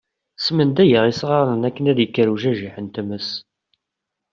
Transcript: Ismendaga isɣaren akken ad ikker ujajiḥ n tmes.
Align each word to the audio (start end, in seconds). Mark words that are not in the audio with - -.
Ismendaga 0.41 1.01
isɣaren 1.07 1.67
akken 1.67 1.85
ad 1.91 1.99
ikker 2.05 2.27
ujajiḥ 2.33 2.75
n 2.79 2.85
tmes. 2.87 3.29